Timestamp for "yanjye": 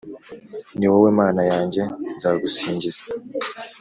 1.51-1.81